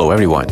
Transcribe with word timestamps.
Hello, 0.00 0.12
everyone. 0.12 0.46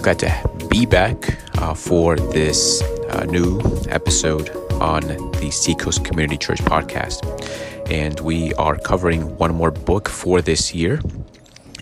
Glad 0.00 0.20
to 0.20 0.66
be 0.68 0.86
back 0.86 1.40
uh, 1.58 1.74
for 1.74 2.14
this 2.14 2.80
uh, 3.10 3.24
new 3.24 3.60
episode 3.88 4.48
on 4.74 5.00
the 5.40 5.50
Seacoast 5.50 6.04
Community 6.04 6.38
Church 6.38 6.60
podcast. 6.60 7.18
And 7.90 8.20
we 8.20 8.54
are 8.54 8.78
covering 8.78 9.36
one 9.38 9.52
more 9.56 9.72
book 9.72 10.08
for 10.08 10.40
this 10.40 10.72
year. 10.72 11.00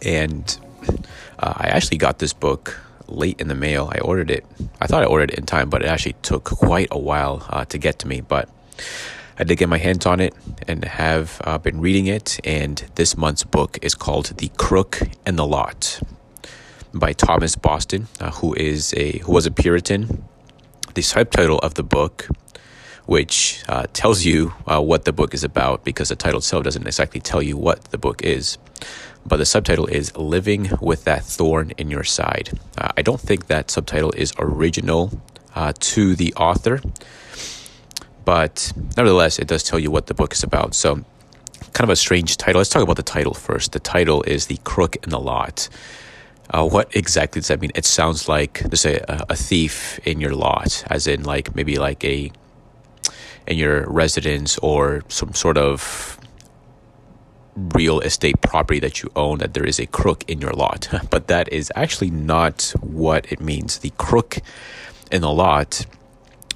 And 0.01 0.59
uh, 1.41 1.53
I 1.59 1.67
actually 1.67 1.99
got 1.99 2.21
this 2.21 2.33
book 2.33 2.81
late 3.07 3.39
in 3.39 3.49
the 3.49 3.55
mail. 3.55 3.93
I 3.95 3.99
ordered 3.99 4.31
it. 4.31 4.47
I 4.81 4.87
thought 4.87 5.03
I 5.03 5.07
ordered 5.07 5.33
it 5.33 5.39
in 5.39 5.45
time, 5.45 5.69
but 5.69 5.83
it 5.83 5.89
actually 5.89 6.17
took 6.23 6.45
quite 6.45 6.89
a 6.91 6.99
while 6.99 7.47
uh, 7.51 7.67
to 7.67 7.77
get 7.77 7.99
to 7.99 8.09
me. 8.09 8.23
But 8.23 8.49
I 9.41 9.45
did 9.45 9.57
get 9.57 9.69
my 9.69 9.79
hands 9.79 10.05
on 10.05 10.19
it 10.19 10.35
and 10.67 10.85
have 10.85 11.41
uh, 11.45 11.59
been 11.59 11.81
reading 11.81 12.07
it. 12.07 12.41
And 12.43 12.85
this 12.97 13.17
month's 13.17 13.45
book 13.45 13.79
is 13.83 13.95
called 13.95 14.27
The 14.39 14.51
Crook 14.57 15.01
in 15.25 15.37
the 15.37 15.47
Lot 15.47 16.01
by 16.93 17.13
Thomas 17.13 17.55
Boston, 17.55 18.09
uh, 18.19 18.33
who 18.33 18.55
is 18.55 18.93
a 18.97 19.19
who 19.19 19.31
was 19.31 19.47
a 19.47 19.53
Puritan. 19.53 20.25
The 20.95 21.03
subtitle 21.03 21.59
of 21.61 21.75
the 21.75 21.85
book, 21.85 22.27
which 23.07 23.63
uh, 23.69 23.87
tells 23.93 24.25
you 24.25 24.55
uh, 24.67 24.83
what 24.83 25.05
the 25.05 25.13
book 25.13 25.33
is 25.35 25.45
about, 25.45 25.85
because 25.85 26.09
the 26.09 26.17
title 26.17 26.39
itself 26.39 26.65
doesn't 26.65 26.87
exactly 26.87 27.21
tell 27.21 27.41
you 27.41 27.57
what 27.57 27.85
the 27.93 27.99
book 27.99 28.23
is. 28.25 28.59
But 29.25 29.37
the 29.37 29.47
subtitle 29.47 29.87
is 29.87 30.17
"Living 30.17 30.71
with 30.81 31.05
That 31.05 31.23
Thorn 31.23 31.71
in 31.79 31.91
Your 31.91 32.03
Side." 32.03 32.59
Uh, 32.77 32.89
I 32.97 33.03
don't 33.03 33.21
think 33.21 33.47
that 33.47 33.71
subtitle 33.71 34.11
is 34.13 34.33
original 34.37 35.13
uh, 35.55 35.75
to 35.79 36.17
the 36.17 36.35
author 36.35 36.81
but 38.29 38.75
nevertheless, 38.95 39.39
it 39.39 39.49
does 39.49 39.63
tell 39.63 39.79
you 39.79 39.91
what 39.91 40.07
the 40.07 40.13
book 40.13 40.35
is 40.35 40.43
about. 40.43 40.75
So, 40.75 40.97
kind 41.73 41.85
of 41.85 41.89
a 41.89 41.97
strange 41.97 42.37
title. 42.37 42.59
Let's 42.59 42.69
talk 42.69 42.83
about 42.83 42.97
the 42.97 43.03
title 43.03 43.33
first. 43.33 43.73
The 43.73 43.81
title 43.81 44.23
is 44.25 44.49
The 44.49 44.59
Crook 44.65 44.97
in 44.97 45.09
the 45.09 45.19
Lot. 45.19 45.71
Uh, 46.51 46.69
what 46.69 46.95
exactly 46.95 47.41
does 47.41 47.49
that 47.49 47.59
mean? 47.59 47.71
It 47.75 47.87
sounds 47.87 48.29
like 48.29 48.61
there's 48.61 48.85
a, 48.85 49.25
a 49.31 49.35
thief 49.35 49.99
in 50.05 50.21
your 50.21 50.35
lot, 50.35 50.85
as 50.91 51.07
in 51.07 51.23
like 51.23 51.55
maybe 51.55 51.79
like 51.79 52.05
a 52.05 52.31
in 53.47 53.57
your 53.57 53.89
residence 53.89 54.59
or 54.59 55.05
some 55.09 55.33
sort 55.33 55.57
of 55.57 56.21
real 57.57 58.01
estate 58.01 58.43
property 58.43 58.79
that 58.81 59.03
you 59.03 59.11
own 59.17 59.39
that 59.39 59.55
there 59.55 59.65
is 59.65 59.81
a 59.81 59.87
crook 59.87 60.23
in 60.29 60.39
your 60.39 60.53
lot. 60.53 60.87
but 61.11 61.29
that 61.29 61.51
is 61.51 61.73
actually 61.75 62.11
not 62.11 62.75
what 62.83 63.33
it 63.33 63.41
means. 63.41 63.79
The 63.79 63.93
crook 63.97 64.37
in 65.11 65.23
the 65.23 65.33
lot 65.33 65.87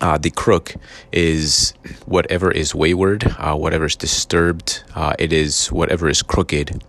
uh, 0.03 0.19
the 0.19 0.31
crook 0.31 0.75
is 1.13 1.75
whatever 2.07 2.51
is 2.51 2.75
wayward, 2.75 3.25
uh, 3.39 3.55
whatever 3.55 3.87
is 3.87 3.95
disturbed, 3.97 4.83
uh, 4.97 5.15
it 5.19 5.33
is 5.33 5.69
whatever 5.69 6.09
is 6.09 6.23
crooked. 6.23 6.83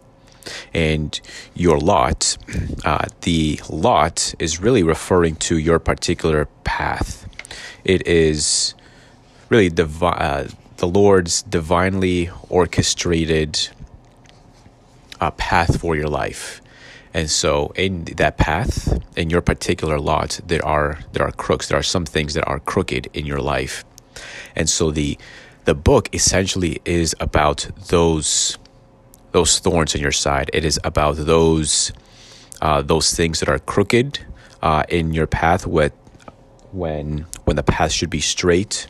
And 0.73 1.21
your 1.53 1.79
lot, 1.79 2.35
uh, 2.83 3.05
the 3.21 3.61
lot 3.69 4.33
is 4.39 4.59
really 4.59 4.83
referring 4.83 5.35
to 5.47 5.57
your 5.57 5.79
particular 5.79 6.45
path. 6.63 7.29
It 7.85 8.05
is 8.07 8.73
really 9.49 9.69
divi- 9.69 10.05
uh, 10.05 10.47
the 10.77 10.87
Lord's 10.87 11.43
divinely 11.43 12.31
orchestrated 12.49 13.69
uh, 15.21 15.31
path 15.31 15.79
for 15.79 15.95
your 15.95 16.09
life. 16.09 16.62
And 17.13 17.29
so 17.29 17.71
in 17.75 18.05
that 18.17 18.37
path, 18.37 18.99
in 19.15 19.29
your 19.29 19.41
particular 19.41 19.99
lot, 19.99 20.39
there 20.45 20.65
are 20.65 20.99
there 21.11 21.25
are 21.25 21.31
crooks. 21.31 21.67
There 21.67 21.77
are 21.77 21.83
some 21.83 22.05
things 22.05 22.33
that 22.33 22.47
are 22.47 22.59
crooked 22.59 23.09
in 23.13 23.25
your 23.25 23.39
life. 23.39 23.85
And 24.55 24.69
so 24.69 24.91
the 24.91 25.17
the 25.65 25.75
book 25.75 26.09
essentially 26.13 26.81
is 26.85 27.15
about 27.19 27.69
those 27.87 28.57
those 29.31 29.59
thorns 29.59 29.95
in 29.95 30.01
your 30.01 30.11
side. 30.11 30.49
It 30.53 30.65
is 30.65 30.79
about 30.83 31.15
those 31.17 31.91
uh, 32.61 32.81
those 32.81 33.13
things 33.13 33.39
that 33.39 33.49
are 33.49 33.59
crooked 33.59 34.19
uh, 34.61 34.83
in 34.89 35.13
your 35.13 35.27
path 35.27 35.67
with 35.67 35.93
when 36.71 37.25
when 37.43 37.55
the 37.55 37.63
path 37.63 37.91
should 37.91 38.09
be 38.09 38.21
straight. 38.21 38.87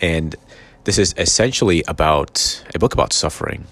And 0.00 0.36
this 0.84 0.98
is 0.98 1.14
essentially 1.16 1.82
about 1.86 2.64
a 2.74 2.78
book 2.78 2.94
about 2.94 3.12
suffering. 3.12 3.66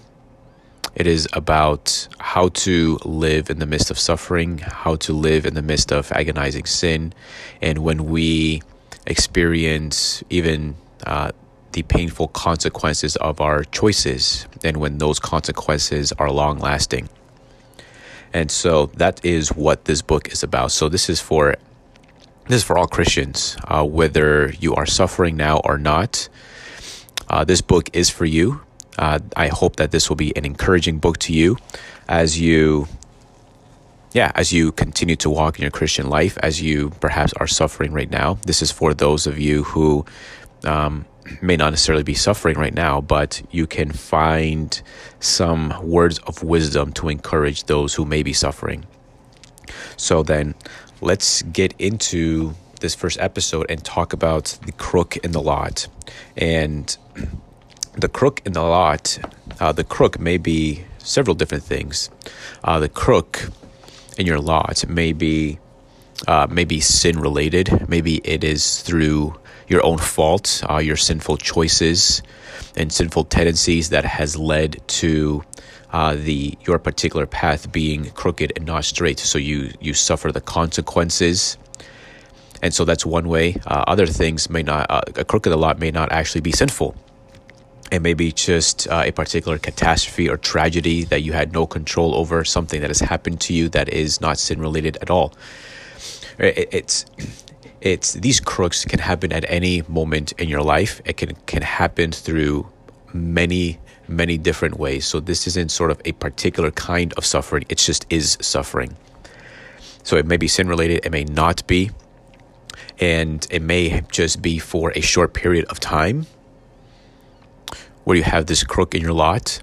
It 0.94 1.06
is 1.06 1.28
about 1.32 2.09
how 2.19 2.49
to 2.49 2.99
live 3.04 3.50
in 3.50 3.59
the 3.59 3.66
midst 3.66 3.91
of 3.91 3.99
suffering, 3.99 4.59
how 4.59 4.97
to 4.97 5.12
live 5.12 5.47
in 5.47 5.54
the 5.54 5.62
midst 5.62 5.93
of 5.93 6.10
agonizing 6.12 6.66
sin. 6.66 7.12
And 7.62 7.78
when 7.78 8.06
we 8.06 8.62
experience 9.06 10.22
even 10.31 10.77
uh, 11.06 11.32
the 11.72 11.82
painful 11.82 12.28
consequences 12.28 13.16
of 13.16 13.41
our 13.41 13.65
choices, 13.65 14.47
and 14.65 14.78
when 14.78 14.98
those 14.98 15.19
consequences 15.19 16.12
are 16.12 16.31
long 16.31 16.59
lasting. 16.59 17.09
And 18.32 18.50
so 18.50 18.87
that 18.97 19.25
is 19.25 19.50
what 19.50 19.84
this 19.84 20.03
book 20.03 20.32
is 20.32 20.43
about. 20.43 20.72
So 20.72 20.88
this 20.88 21.09
is 21.09 21.21
for 21.21 21.56
this 22.47 22.59
is 22.59 22.65
for 22.65 22.78
all 22.78 22.87
Christians, 22.87 23.56
uh, 23.65 23.84
whether 23.84 24.53
you 24.59 24.75
are 24.75 24.87
suffering 24.87 25.37
now 25.37 25.59
or 25.65 25.77
not. 25.77 26.28
Uh, 27.28 27.44
this 27.44 27.60
book 27.60 27.91
is 27.93 28.09
for 28.09 28.25
you. 28.25 28.62
Uh, 28.98 29.20
I 29.36 29.48
hope 29.48 29.76
that 29.76 29.91
this 29.92 30.09
will 30.09 30.16
be 30.16 30.36
an 30.36 30.44
encouraging 30.44 30.98
book 30.98 31.19
to 31.19 31.32
you 31.32 31.56
as 32.09 32.41
you, 32.41 32.88
yeah, 34.12 34.32
as 34.34 34.53
you 34.53 34.72
continue 34.72 35.16
to 35.16 35.31
walk 35.31 35.59
in 35.59 35.62
your 35.62 35.70
Christian 35.70 36.09
life, 36.09 36.36
as 36.42 36.60
you 36.60 36.91
perhaps 37.00 37.32
are 37.34 37.47
suffering 37.47 37.92
right 37.92 38.10
now. 38.10 38.38
This 38.44 38.60
is 38.60 38.70
for 38.70 38.94
those 38.94 39.26
of 39.26 39.38
you 39.38 39.64
who 39.64 40.04
um, 40.64 41.04
may 41.41 41.56
not 41.56 41.70
necessarily 41.70 42.03
be 42.03 42.14
suffering 42.14 42.59
right 42.59 42.75
now, 42.75 43.00
but 43.00 43.42
you 43.50 43.66
can 43.66 43.92
find 43.92 44.81
some 45.20 45.75
words 45.82 46.19
of 46.20 46.42
wisdom 46.42 46.92
to 46.94 47.09
encourage 47.09 47.65
those 47.65 47.94
who 47.94 48.04
may 48.04 48.22
be 48.22 48.32
suffering. 48.32 48.86
So 49.97 50.22
then, 50.22 50.54
let's 51.00 51.42
get 51.42 51.75
into 51.78 52.54
this 52.80 52.94
first 52.94 53.19
episode 53.20 53.66
and 53.69 53.84
talk 53.84 54.12
about 54.12 54.59
the 54.65 54.72
crook 54.72 55.16
in 55.19 55.32
the 55.32 55.42
lot 55.42 55.88
and 56.36 56.97
the 57.98 58.09
crook 58.09 58.41
in 58.44 58.53
the 58.53 58.62
lot, 58.62 59.19
uh, 59.59 59.72
the 59.72 59.84
crook 59.84 60.20
may 60.20 60.38
be 60.38 60.84
several 60.98 61.34
different 61.34 61.64
things. 61.64 62.10
Uh, 62.62 62.78
the 62.78 62.88
crook 62.88 63.50
in 64.16 64.26
your 64.26 64.38
lot 64.38 64.86
may 64.88 65.12
be 65.12 65.59
uh, 66.28 66.47
maybe 66.48 66.81
sin 66.81 67.19
related. 67.19 67.88
Maybe 67.88 68.20
it 68.25 68.44
is 68.44 68.82
through 68.82 69.34
your 69.66 69.84
own 69.84 69.98
fault, 69.98 70.62
uh, 70.70 70.78
your 70.78 70.97
sinful 70.97 71.38
choices 71.38 72.22
and 72.76 72.92
sinful 72.92 73.25
tendencies 73.25 73.91
that 73.91 74.04
has 74.04 74.36
led 74.36 74.80
to 74.88 75.44
uh, 75.92 76.15
the 76.15 76.56
your 76.66 76.78
particular 76.78 77.26
path 77.26 77.72
being 77.72 78.10
crooked 78.10 78.53
and 78.54 78.65
not 78.66 78.84
straight. 78.84 79.19
So 79.19 79.38
you 79.38 79.72
you 79.80 79.94
suffer 79.94 80.30
the 80.30 80.41
consequences. 80.41 81.59
And 82.60 82.75
so 82.75 82.84
that's 82.84 83.06
one 83.06 83.28
way. 83.28 83.56
Uh, 83.66 83.84
other 83.86 84.06
things 84.06 84.50
may 84.50 84.65
not, 84.65 84.86
a 85.16 85.25
crook 85.25 85.47
in 85.47 85.53
the 85.53 85.56
lot 85.56 85.78
may 85.78 85.92
not 85.92 86.10
actually 86.10 86.41
be 86.41 86.50
sinful 86.50 86.97
it 87.91 88.03
may 88.03 88.15
be 88.15 88.32
just 88.32 88.87
uh, 88.88 89.04
a 89.06 89.12
particular 89.12 89.59
catastrophe 89.59 90.28
or 90.28 90.37
tragedy 90.37 91.04
that 91.04 91.22
you 91.22 91.32
had 91.32 91.53
no 91.53 91.66
control 91.66 92.15
over, 92.15 92.44
something 92.44 92.81
that 92.81 92.91
has 92.91 93.00
happened 93.00 93.41
to 93.43 93.54
you 93.54 93.69
that 93.71 93.88
is 93.88 94.21
not 94.21 94.38
sin 94.38 94.60
related 94.60 94.99
at 95.00 95.10
all. 95.10 95.32
It, 96.38 96.69
it's 96.72 97.06
it's 97.81 98.15
these 98.15 98.41
crooks 98.41 98.84
can 98.84 98.98
happen 98.98 99.32
at 99.32 99.44
any 99.48 99.82
moment 99.88 100.32
in 100.32 100.48
your 100.48 100.62
life. 100.62 101.00
It 101.04 101.16
can 101.16 101.34
can 101.47 101.62
happen 101.62 102.12
through 102.12 102.69
many 103.12 103.78
many 104.06 104.37
different 104.37 104.78
ways. 104.78 105.06
So 105.06 105.21
this 105.21 105.47
isn't 105.47 105.71
sort 105.71 105.91
of 105.91 106.00
a 106.04 106.12
particular 106.12 106.71
kind 106.71 107.12
of 107.15 107.25
suffering. 107.25 107.65
It 107.69 107.78
just 107.78 108.06
is 108.10 108.37
suffering. 108.41 108.97
So 110.03 110.16
it 110.16 110.27
may 110.27 110.37
be 110.37 110.48
sin 110.48 110.69
related. 110.69 111.04
It 111.04 111.12
may 111.12 111.25
not 111.25 111.66
be, 111.66 111.91
and 112.98 113.47
it 113.50 113.62
may 113.62 114.03
just 114.10 114.43
be 114.43 114.59
for 114.59 114.93
a 114.94 115.00
short 115.00 115.34
period 115.34 115.66
of 115.66 115.81
time 115.81 116.27
where 118.09 118.17
you 118.17 118.23
have 118.23 118.47
this 118.47 118.65
crook 118.65 118.95
in 118.95 119.03
your 119.03 119.13
lot. 119.13 119.60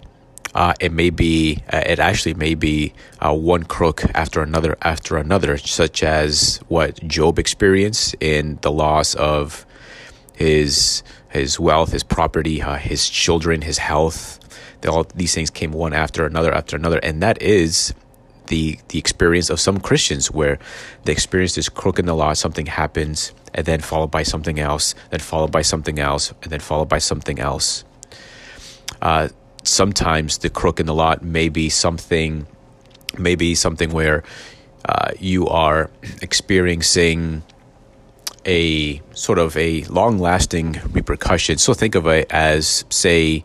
Uh, 0.53 0.71
it 0.80 0.92
may 0.92 1.09
be, 1.09 1.63
uh, 1.74 1.81
it 1.83 1.97
actually 1.97 2.36
may 2.36 2.53
be 2.53 2.94
uh, 3.19 3.33
one 3.33 3.63
crook 3.63 4.03
after 4.13 4.44
another 4.44 4.77
after 4.83 5.18
another, 5.18 5.57
such 5.57 6.03
as 6.03 6.59
what 6.68 6.95
Job 7.07 7.39
experienced 7.39 8.15
in 8.19 8.59
the 8.62 8.71
loss 8.71 9.15
of 9.15 9.65
his 10.33 11.01
his 11.30 11.59
wealth, 11.59 11.92
his 11.92 12.03
property, 12.03 12.62
uh, 12.62 12.75
his 12.75 13.09
children, 13.09 13.63
his 13.63 13.80
health. 13.80 14.38
They, 14.81 14.89
all 14.89 15.07
these 15.15 15.33
things 15.33 15.50
came 15.50 15.71
one 15.71 15.94
after 15.94 16.24
another 16.24 16.53
after 16.53 16.75
another, 16.75 17.00
and 17.00 17.24
that 17.24 17.41
is 17.41 17.95
the 18.45 18.77
the 18.89 19.00
experience 19.00 19.50
of 19.50 19.59
some 19.59 19.80
Christians 19.80 20.30
where 20.30 20.59
they 21.06 21.13
experience 21.13 21.56
this 21.56 21.68
crook 21.68 21.98
in 21.98 22.06
the 22.06 22.13
lot. 22.13 22.38
Something 22.38 22.68
happens, 22.68 23.33
and 23.56 23.65
then 23.65 23.81
followed 23.81 24.12
by 24.12 24.21
something 24.21 24.59
else, 24.59 24.94
then 25.09 25.19
followed 25.19 25.51
by 25.51 25.63
something 25.63 25.98
else, 25.98 26.31
and 26.44 26.51
then 26.51 26.59
followed 26.59 26.89
by 26.89 27.00
something 27.00 27.39
else. 27.39 27.83
Uh, 29.01 29.29
sometimes 29.63 30.39
the 30.39 30.49
crook 30.49 30.79
in 30.79 30.85
the 30.85 30.93
lot 30.93 31.23
may 31.23 31.49
be 31.49 31.69
something, 31.69 32.47
maybe 33.17 33.55
something 33.55 33.91
where 33.91 34.23
uh, 34.87 35.11
you 35.19 35.47
are 35.47 35.89
experiencing 36.21 37.43
a 38.45 39.01
sort 39.13 39.39
of 39.39 39.57
a 39.57 39.83
long 39.85 40.19
lasting 40.19 40.79
repercussion. 40.91 41.57
So 41.57 41.73
think 41.73 41.95
of 41.95 42.05
it 42.07 42.27
as, 42.31 42.85
say, 42.89 43.43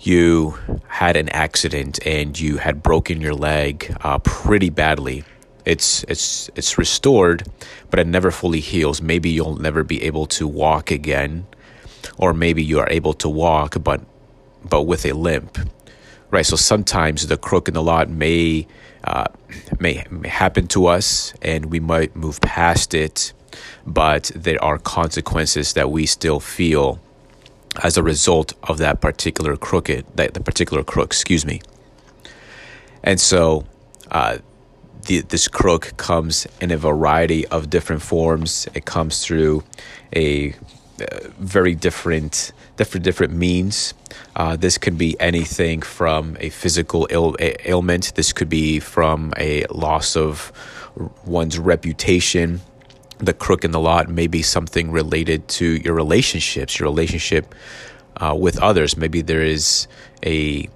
you 0.00 0.58
had 0.88 1.16
an 1.16 1.28
accident 1.30 2.04
and 2.06 2.38
you 2.38 2.56
had 2.58 2.82
broken 2.82 3.20
your 3.20 3.34
leg 3.34 3.96
uh, 4.02 4.18
pretty 4.18 4.70
badly. 4.70 5.24
It's 5.64 6.04
it's 6.08 6.50
it's 6.56 6.76
restored, 6.76 7.46
but 7.90 8.00
it 8.00 8.06
never 8.06 8.32
fully 8.32 8.58
heals. 8.58 9.00
Maybe 9.00 9.30
you'll 9.30 9.56
never 9.56 9.84
be 9.84 10.02
able 10.02 10.26
to 10.26 10.48
walk 10.48 10.90
again, 10.90 11.46
or 12.18 12.34
maybe 12.34 12.64
you 12.64 12.80
are 12.80 12.90
able 12.90 13.14
to 13.14 13.28
walk, 13.28 13.76
but 13.82 14.00
but 14.68 14.82
with 14.82 15.04
a 15.06 15.12
limp, 15.12 15.58
right? 16.30 16.46
So 16.46 16.56
sometimes 16.56 17.26
the 17.26 17.36
crook 17.36 17.68
in 17.68 17.74
the 17.74 17.82
lot 17.82 18.08
may 18.08 18.66
uh, 19.04 19.26
may, 19.80 20.04
may 20.10 20.28
happen 20.28 20.66
to 20.68 20.86
us, 20.86 21.34
and 21.42 21.66
we 21.66 21.80
might 21.80 22.14
move 22.14 22.40
past 22.40 22.94
it, 22.94 23.32
but 23.86 24.30
there 24.34 24.62
are 24.62 24.78
consequences 24.78 25.72
that 25.72 25.90
we 25.90 26.06
still 26.06 26.40
feel 26.40 27.00
as 27.82 27.96
a 27.96 28.02
result 28.02 28.52
of 28.64 28.78
that 28.78 29.00
particular 29.00 29.56
crooked, 29.56 30.04
that 30.14 30.34
the 30.34 30.40
particular 30.40 30.84
crook, 30.84 31.06
excuse 31.06 31.44
me. 31.44 31.60
And 33.02 33.18
so, 33.18 33.66
uh, 34.10 34.38
the, 35.06 35.20
this 35.20 35.48
crook 35.48 35.96
comes 35.96 36.46
in 36.60 36.70
a 36.70 36.76
variety 36.76 37.46
of 37.48 37.70
different 37.70 38.02
forms. 38.02 38.68
It 38.74 38.84
comes 38.84 39.24
through 39.24 39.64
a 40.14 40.54
very 41.38 41.74
different, 41.74 42.52
different, 42.76 43.04
different 43.04 43.32
means. 43.32 43.94
Uh, 44.36 44.56
this 44.56 44.78
could 44.78 44.98
be 44.98 45.18
anything 45.20 45.82
from 45.82 46.36
a 46.40 46.50
physical 46.50 47.06
Ill, 47.10 47.36
ailment. 47.40 48.14
This 48.14 48.32
could 48.32 48.48
be 48.48 48.80
from 48.80 49.32
a 49.36 49.64
loss 49.66 50.16
of 50.16 50.52
one's 51.24 51.58
reputation 51.58 52.60
the 53.22 53.32
crook 53.32 53.64
in 53.64 53.70
the 53.70 53.80
lot 53.80 54.08
may 54.08 54.26
be 54.26 54.42
something 54.42 54.90
related 54.90 55.46
to 55.46 55.76
your 55.76 55.94
relationships, 55.94 56.80
your 56.80 56.88
relationship 56.88 57.54
uh, 58.16 58.34
with 58.36 58.58
others. 58.58 58.96
Maybe 58.96 59.22
there 59.22 59.42
is 59.42 59.86
a 60.26 60.68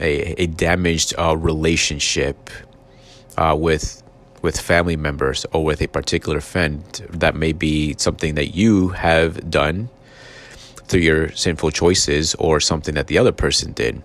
a, 0.00 0.42
a 0.42 0.46
damaged 0.48 1.14
uh, 1.16 1.36
relationship 1.36 2.50
uh, 3.38 3.56
with 3.56 4.02
with 4.44 4.60
family 4.60 4.94
members 4.94 5.46
or 5.54 5.64
with 5.64 5.80
a 5.80 5.86
particular 5.86 6.38
friend. 6.38 6.84
That 7.08 7.34
may 7.34 7.54
be 7.54 7.94
something 7.96 8.34
that 8.34 8.54
you 8.54 8.90
have 8.90 9.50
done 9.50 9.88
through 10.86 11.00
your 11.00 11.32
sinful 11.32 11.70
choices 11.70 12.34
or 12.34 12.60
something 12.60 12.94
that 12.94 13.06
the 13.06 13.16
other 13.16 13.32
person 13.32 13.72
did. 13.72 14.02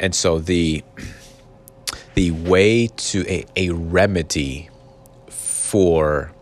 And 0.00 0.12
so 0.12 0.40
the 0.40 0.82
the 2.14 2.32
way 2.32 2.88
to 2.88 3.24
a, 3.28 3.44
a 3.54 3.70
remedy 3.70 4.68
for 5.28 6.32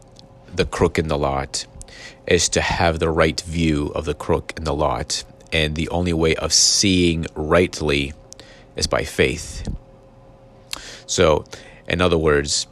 the 0.54 0.64
crook 0.64 0.98
in 0.98 1.08
the 1.08 1.18
lot 1.18 1.66
is 2.26 2.48
to 2.48 2.62
have 2.62 2.98
the 2.98 3.10
right 3.10 3.42
view 3.42 3.92
of 3.94 4.06
the 4.06 4.14
crook 4.14 4.54
in 4.56 4.64
the 4.64 4.74
lot. 4.74 5.22
And 5.52 5.74
the 5.74 5.90
only 5.90 6.14
way 6.14 6.34
of 6.36 6.54
seeing 6.54 7.26
rightly 7.34 8.14
is 8.74 8.86
by 8.86 9.04
faith. 9.04 9.68
So, 11.04 11.44
in 11.88 12.00
other 12.00 12.18
words, 12.18 12.66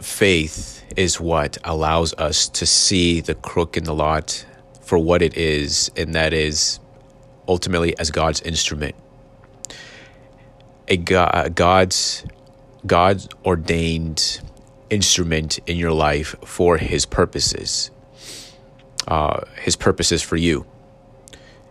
faith 0.00 0.84
is 0.96 1.20
what 1.20 1.58
allows 1.64 2.14
us 2.14 2.48
to 2.48 2.66
see 2.66 3.20
the 3.20 3.34
crook 3.34 3.76
in 3.76 3.84
the 3.84 3.94
lot 3.94 4.44
for 4.82 4.98
what 4.98 5.22
it 5.22 5.36
is, 5.36 5.90
and 5.96 6.14
that 6.14 6.32
is 6.32 6.80
ultimately 7.48 7.96
as 7.98 8.10
God's 8.10 8.40
instrument. 8.42 8.94
A 10.88 10.96
God, 10.96 11.54
God's 11.54 12.24
God's 12.84 13.28
ordained 13.44 14.40
instrument 14.90 15.58
in 15.66 15.76
your 15.76 15.92
life 15.92 16.34
for 16.44 16.76
His 16.76 17.06
purposes, 17.06 17.90
uh, 19.06 19.42
His 19.60 19.76
purposes 19.76 20.20
for 20.20 20.36
you. 20.36 20.66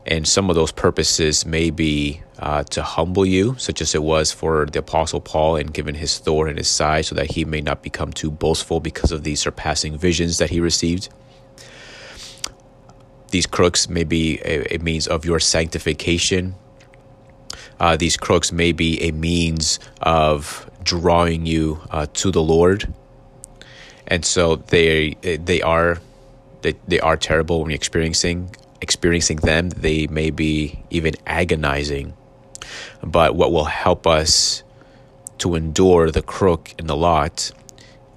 And 0.06 0.28
some 0.28 0.50
of 0.50 0.56
those 0.56 0.72
purposes 0.72 1.46
may 1.46 1.70
be 1.70 2.24
uh, 2.40 2.64
to 2.64 2.82
humble 2.82 3.26
you, 3.26 3.56
such 3.58 3.82
as 3.82 3.94
it 3.94 4.02
was 4.02 4.32
for 4.32 4.66
the 4.66 4.80
Apostle 4.80 5.22
Paul, 5.22 5.58
and 5.58 5.72
given 5.72 5.96
his 5.96 6.18
thorn 6.18 6.50
in 6.50 6.58
his 6.58 6.68
side, 6.68 7.06
so 7.06 7.16
that 7.16 7.32
he 7.32 7.46
may 7.46 7.62
not 7.62 7.84
become 7.84 8.12
too 8.12 8.32
boastful 8.32 8.80
because 8.80 9.12
of 9.12 9.24
the 9.24 9.36
surpassing 9.36 9.98
visions 9.98 10.40
that 10.40 10.50
he 10.50 10.60
received. 10.60 11.10
These 13.30 13.46
crooks 13.46 13.88
may 13.88 14.04
be 14.04 14.40
a, 14.44 14.76
a 14.76 14.78
means 14.80 15.08
of 15.08 15.24
your 15.24 15.40
sanctification. 15.40 16.56
Uh, 17.80 17.96
these 17.96 18.18
crooks 18.18 18.52
may 18.52 18.72
be 18.72 19.02
a 19.04 19.12
means 19.12 19.80
of 20.02 20.70
drawing 20.84 21.46
you 21.46 21.80
uh, 21.92 22.08
to 22.14 22.32
the 22.32 22.42
Lord. 22.42 22.92
And 24.08 24.26
so 24.26 24.58
they 24.58 25.16
they 25.22 25.62
are 25.62 26.00
they, 26.64 26.74
they 26.88 27.00
are 27.00 27.18
terrible 27.18 27.62
when 27.62 27.70
you're 27.70 27.76
experiencing 27.76 28.54
experiencing 28.82 29.38
them. 29.38 29.70
They 29.70 30.08
may 30.08 30.30
be 30.30 30.84
even 30.90 31.14
agonizing. 31.26 32.14
But 33.04 33.36
what 33.36 33.52
will 33.52 33.66
help 33.66 34.08
us 34.08 34.64
to 35.40 35.56
endure 35.56 36.12
the 36.12 36.22
crook 36.22 36.74
in 36.78 36.88
the 36.88 36.96
lot 36.96 37.52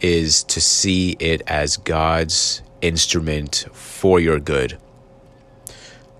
is 0.00 0.44
to 0.44 0.60
see 0.60 1.16
it 1.18 1.42
as 1.46 1.76
God's 1.76 2.62
instrument 2.82 3.66
for 3.72 4.20
your 4.20 4.38
good. 4.38 4.78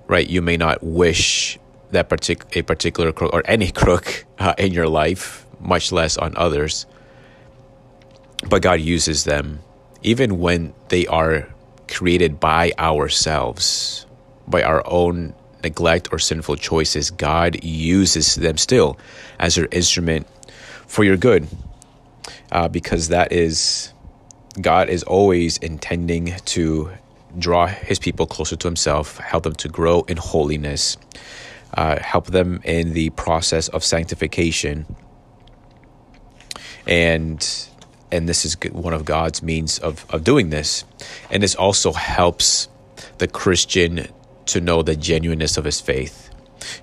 Right? 0.07 0.29
You 0.29 0.41
may 0.43 0.57
not 0.57 0.83
wish 0.83 1.59
that 1.91 2.09
partic- 2.09 2.57
a 2.57 2.63
particular 2.63 3.13
crook 3.13 3.33
or 3.33 3.43
any 3.47 3.71
crook 3.83 4.25
uh, 4.39 4.55
in 4.59 4.73
your 4.73 4.89
life 4.89 5.47
much 5.61 5.93
less 5.93 6.17
on 6.17 6.35
others. 6.37 6.87
But 8.49 8.63
God 8.63 8.81
uses 8.81 9.25
them 9.25 9.61
even 10.05 10.39
when 10.39 10.75
they 10.89 11.07
are 11.07 11.49
created 11.89 12.39
by 12.39 12.73
ourselves, 12.79 14.07
by 14.47 14.63
our 14.63 14.83
own 14.87 15.35
neglect 15.63 16.09
or 16.13 16.19
sinful 16.19 16.57
choices. 16.57 17.11
God 17.11 17.63
uses 17.65 18.35
them 18.35 18.59
still 18.59 18.99
as 19.39 19.57
your 19.57 19.69
instrument 19.71 20.27
for 20.87 21.05
your 21.05 21.17
good. 21.17 21.49
Uh, 22.53 22.69
because 22.69 23.09
that 23.09 23.33
is, 23.33 23.93
God 24.61 24.89
is 24.89 25.03
always 25.03 25.59
intending 25.59 26.35
to 26.45 26.91
draw 27.39 27.67
his 27.67 27.99
people 27.99 28.27
closer 28.27 28.57
to 28.57 28.69
himself, 28.69 29.19
help 29.19 29.43
them 29.43 29.55
to 29.55 29.69
grow 29.69 30.03
in 30.03 30.17
holiness, 30.17 30.97
uh, 31.75 31.99
help 32.01 32.27
them 32.27 32.61
in 32.65 32.93
the 32.93 33.11
process 33.11 33.69
of 33.69 33.83
sanctification 33.83 34.87
and 36.87 37.69
and 38.13 38.29
this 38.29 38.45
is 38.45 38.57
one 38.71 38.93
of 38.93 39.05
God's 39.05 39.43
means 39.43 39.79
of, 39.81 40.07
of 40.11 40.23
doing 40.23 40.51
this. 40.51 40.85
And 41.31 41.43
this 41.43 41.57
also 41.57 41.93
helps 41.93 42.69
the 43.19 43.27
Christian 43.27 44.07
to 44.47 44.61
know 44.61 44.83
the 44.83 44.97
genuineness 44.97 45.57
of 45.57 45.65
his 45.65 45.81
faith. 45.81 46.31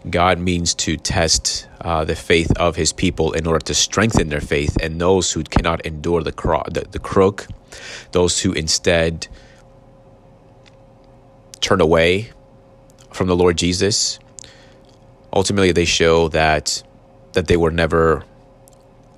God 0.10 0.40
means 0.40 0.74
to 0.76 0.98
test 0.98 1.68
uh, 1.82 2.06
the 2.06 2.16
faith 2.16 2.52
of 2.58 2.76
his 2.76 2.94
people 2.94 3.32
in 3.34 3.48
order 3.48 3.66
to 3.66 3.74
strengthen 3.74 4.30
their 4.30 4.42
faith. 4.42 4.78
And 4.82 5.00
those 5.02 5.32
who 5.32 5.44
cannot 5.44 5.86
endure 5.86 6.22
the, 6.22 6.32
cro- 6.32 6.64
the, 6.70 6.82
the 6.82 7.00
crook, 7.00 7.48
those 8.12 8.40
who 8.42 8.52
instead 8.54 9.28
turn 11.62 11.82
away 11.82 12.32
from 13.12 13.28
the 13.28 13.36
Lord 13.36 13.58
Jesus, 13.58 14.20
ultimately 15.34 15.72
they 15.72 15.86
show 15.86 16.28
that 16.30 16.84
that 17.34 17.48
they 17.48 17.56
were 17.56 17.72
never 17.72 18.26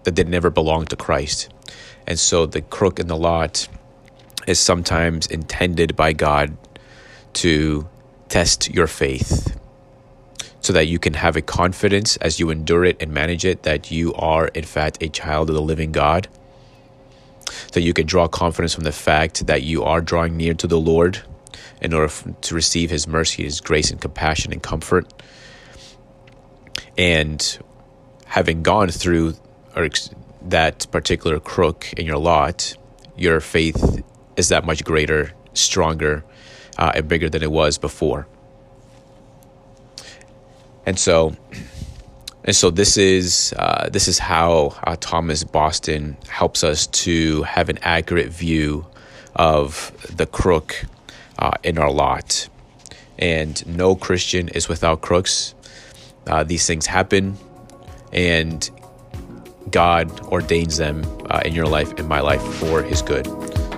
that 0.04 0.16
they 0.16 0.24
never 0.24 0.50
belonged 0.50 0.90
to 0.90 0.96
Christ. 0.96 1.50
And 2.06 2.20
so 2.20 2.46
the 2.46 2.62
crook 2.62 3.00
in 3.00 3.08
the 3.08 3.18
lot 3.18 3.68
is 4.46 4.60
sometimes 4.60 5.28
intended 5.28 5.96
by 5.96 6.14
God 6.14 6.58
to 7.34 7.88
test 8.34 8.74
your 8.74 8.88
faith 8.88 9.56
so 10.60 10.74
that 10.74 10.88
you 10.88 10.98
can 10.98 11.14
have 11.14 11.36
a 11.36 11.42
confidence 11.42 12.18
as 12.18 12.40
you 12.40 12.50
endure 12.50 12.84
it 12.84 13.00
and 13.00 13.14
manage 13.14 13.46
it 13.46 13.62
that 13.62 13.92
you 13.92 14.12
are, 14.16 14.48
in 14.56 14.64
fact, 14.64 14.98
a 15.04 15.08
child 15.08 15.52
of 15.52 15.56
the 15.56 15.62
living 15.62 15.92
God. 15.92 16.28
That 17.74 17.82
you 17.82 17.94
can 17.94 18.08
draw 18.08 18.28
confidence 18.28 18.74
from 18.74 18.86
the 18.86 18.92
fact 18.92 19.46
that 19.46 19.62
you 19.62 19.84
are 19.84 20.02
drawing 20.02 20.36
near 20.36 20.56
to 20.56 20.66
the 20.66 20.80
Lord 20.80 21.22
in 21.80 21.94
order 21.94 22.12
to 22.42 22.56
receive 22.56 22.90
His 22.90 23.08
mercy, 23.08 23.44
His 23.44 23.62
grace, 23.62 23.92
and 23.92 24.02
compassion 24.02 24.52
and 24.52 24.64
comfort. 24.64 25.14
And 26.98 27.40
having 28.26 28.64
gone 28.64 28.90
through 28.90 29.36
that 30.42 30.88
particular 30.90 31.40
crook 31.40 31.94
in 31.98 32.08
your 32.08 32.18
lot, 32.18 32.76
your 33.16 33.40
faith 33.42 34.02
is 34.38 34.50
that 34.50 34.66
much 34.66 34.84
greater, 34.84 35.34
stronger, 35.54 36.24
uh, 36.78 36.92
and 36.96 37.08
bigger 37.08 37.30
than 37.30 37.44
it 37.44 37.52
was 37.52 37.78
before. 37.78 38.28
And 40.86 41.00
so, 41.00 41.36
and 42.44 42.56
so 42.56 42.70
this 42.70 42.98
is 42.98 43.54
uh, 43.58 43.90
this 43.90 44.08
is 44.08 44.20
how 44.20 44.76
uh, 44.84 44.98
Thomas 45.00 45.44
Boston 45.44 46.18
helps 46.28 46.64
us 46.64 46.88
to 46.88 47.44
have 47.44 47.70
an 47.70 47.80
accurate 47.84 48.30
view 48.30 48.86
of 49.36 49.92
the 50.16 50.26
crook 50.26 50.86
uh, 51.40 51.52
in 51.64 51.78
our 51.78 51.92
lot. 51.92 52.50
And 53.18 53.66
no 53.66 53.96
Christian 53.96 54.50
is 54.50 54.68
without 54.68 55.02
crooks. 55.02 55.56
Uh, 56.28 56.44
these 56.44 56.66
things 56.66 56.86
happen, 56.86 57.38
and 58.12 58.70
God 59.70 60.20
ordains 60.28 60.78
them 60.78 61.04
uh, 61.30 61.42
in 61.46 61.54
your 61.54 61.66
life, 61.66 61.94
in 62.00 62.08
my 62.08 62.22
life, 62.22 62.42
for 62.56 62.82
His 62.82 63.02
good. 63.02 63.26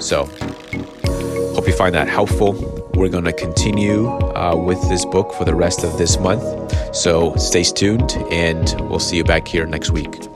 So, 0.01 0.25
hope 1.53 1.67
you 1.67 1.73
find 1.73 1.93
that 1.95 2.07
helpful. 2.07 2.74
We're 2.95 3.09
going 3.09 3.25
to 3.25 3.33
continue 3.33 4.07
uh, 4.07 4.55
with 4.55 4.81
this 4.89 5.05
book 5.05 5.33
for 5.33 5.45
the 5.45 5.55
rest 5.55 5.83
of 5.83 5.97
this 5.97 6.19
month. 6.19 6.43
So 6.95 7.35
stay 7.35 7.63
tuned, 7.63 8.13
and 8.31 8.73
we'll 8.89 8.99
see 8.99 9.17
you 9.17 9.23
back 9.23 9.47
here 9.47 9.65
next 9.65 9.91
week. 9.91 10.34